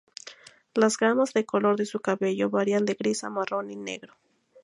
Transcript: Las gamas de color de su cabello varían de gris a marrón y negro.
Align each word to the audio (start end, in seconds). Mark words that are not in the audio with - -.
Las 0.73 0.97
gamas 0.97 1.31
de 1.33 1.45
color 1.45 1.75
de 1.77 1.85
su 1.85 1.99
cabello 1.99 2.49
varían 2.49 2.85
de 2.85 2.95
gris 2.95 3.23
a 3.23 3.29
marrón 3.29 3.69
y 3.69 3.75
negro. 3.75 4.15